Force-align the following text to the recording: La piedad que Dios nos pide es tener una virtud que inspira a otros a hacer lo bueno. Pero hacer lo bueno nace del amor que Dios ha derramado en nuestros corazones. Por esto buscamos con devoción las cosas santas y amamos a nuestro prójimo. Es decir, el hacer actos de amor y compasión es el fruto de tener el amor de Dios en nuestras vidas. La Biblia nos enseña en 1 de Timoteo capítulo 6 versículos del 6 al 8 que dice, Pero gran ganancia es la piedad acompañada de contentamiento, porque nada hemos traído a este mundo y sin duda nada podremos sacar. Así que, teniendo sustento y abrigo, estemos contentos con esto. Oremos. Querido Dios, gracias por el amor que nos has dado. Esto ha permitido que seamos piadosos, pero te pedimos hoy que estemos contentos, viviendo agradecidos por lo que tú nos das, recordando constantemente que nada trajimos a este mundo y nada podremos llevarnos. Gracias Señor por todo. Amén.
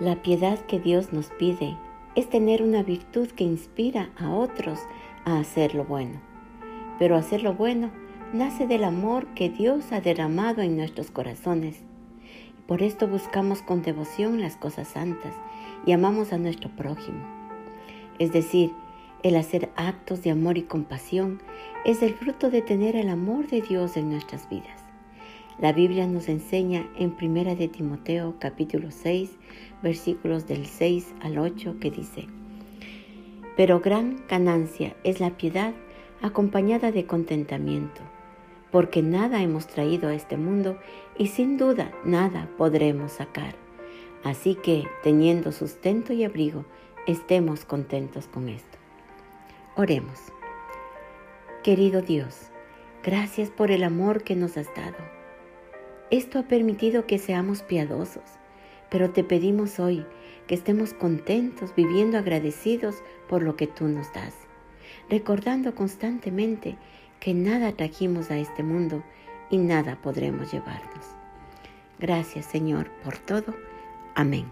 La 0.00 0.22
piedad 0.22 0.58
que 0.60 0.80
Dios 0.80 1.12
nos 1.12 1.26
pide 1.26 1.76
es 2.14 2.30
tener 2.30 2.62
una 2.62 2.82
virtud 2.82 3.28
que 3.28 3.44
inspira 3.44 4.08
a 4.16 4.30
otros 4.30 4.78
a 5.26 5.38
hacer 5.38 5.74
lo 5.74 5.84
bueno. 5.84 6.22
Pero 6.98 7.16
hacer 7.16 7.42
lo 7.42 7.52
bueno 7.52 7.90
nace 8.32 8.66
del 8.66 8.84
amor 8.84 9.26
que 9.34 9.50
Dios 9.50 9.92
ha 9.92 10.00
derramado 10.00 10.62
en 10.62 10.78
nuestros 10.78 11.10
corazones. 11.10 11.82
Por 12.66 12.82
esto 12.82 13.08
buscamos 13.08 13.60
con 13.60 13.82
devoción 13.82 14.40
las 14.40 14.56
cosas 14.56 14.88
santas 14.88 15.34
y 15.84 15.92
amamos 15.92 16.32
a 16.32 16.38
nuestro 16.38 16.70
prójimo. 16.70 17.22
Es 18.18 18.32
decir, 18.32 18.72
el 19.22 19.36
hacer 19.36 19.70
actos 19.76 20.22
de 20.22 20.30
amor 20.30 20.56
y 20.56 20.62
compasión 20.62 21.42
es 21.84 22.02
el 22.02 22.14
fruto 22.14 22.48
de 22.50 22.62
tener 22.62 22.96
el 22.96 23.10
amor 23.10 23.48
de 23.48 23.60
Dios 23.60 23.98
en 23.98 24.08
nuestras 24.08 24.48
vidas. 24.48 24.89
La 25.60 25.74
Biblia 25.74 26.06
nos 26.06 26.30
enseña 26.30 26.88
en 26.96 27.14
1 27.20 27.54
de 27.54 27.68
Timoteo 27.68 28.36
capítulo 28.38 28.90
6 28.90 29.30
versículos 29.82 30.46
del 30.46 30.64
6 30.64 31.14
al 31.20 31.36
8 31.36 31.76
que 31.78 31.90
dice, 31.90 32.28
Pero 33.58 33.80
gran 33.80 34.24
ganancia 34.26 34.96
es 35.04 35.20
la 35.20 35.36
piedad 35.36 35.74
acompañada 36.22 36.92
de 36.92 37.04
contentamiento, 37.04 38.00
porque 38.70 39.02
nada 39.02 39.42
hemos 39.42 39.66
traído 39.66 40.08
a 40.08 40.14
este 40.14 40.38
mundo 40.38 40.78
y 41.18 41.26
sin 41.26 41.58
duda 41.58 41.92
nada 42.06 42.48
podremos 42.56 43.12
sacar. 43.12 43.54
Así 44.24 44.54
que, 44.54 44.88
teniendo 45.02 45.52
sustento 45.52 46.14
y 46.14 46.24
abrigo, 46.24 46.64
estemos 47.06 47.66
contentos 47.66 48.28
con 48.28 48.48
esto. 48.48 48.78
Oremos. 49.76 50.20
Querido 51.62 52.00
Dios, 52.00 52.50
gracias 53.04 53.50
por 53.50 53.70
el 53.70 53.84
amor 53.84 54.22
que 54.22 54.36
nos 54.36 54.56
has 54.56 54.74
dado. 54.74 55.19
Esto 56.10 56.40
ha 56.40 56.42
permitido 56.42 57.06
que 57.06 57.18
seamos 57.18 57.62
piadosos, 57.62 58.24
pero 58.90 59.10
te 59.10 59.22
pedimos 59.22 59.78
hoy 59.78 60.04
que 60.48 60.56
estemos 60.56 60.92
contentos, 60.92 61.72
viviendo 61.76 62.18
agradecidos 62.18 62.96
por 63.28 63.42
lo 63.42 63.54
que 63.54 63.68
tú 63.68 63.86
nos 63.86 64.12
das, 64.12 64.34
recordando 65.08 65.76
constantemente 65.76 66.76
que 67.20 67.34
nada 67.34 67.70
trajimos 67.72 68.32
a 68.32 68.38
este 68.38 68.64
mundo 68.64 69.04
y 69.50 69.58
nada 69.58 70.00
podremos 70.02 70.52
llevarnos. 70.52 71.06
Gracias 72.00 72.46
Señor 72.46 72.90
por 73.04 73.16
todo. 73.18 73.54
Amén. 74.16 74.46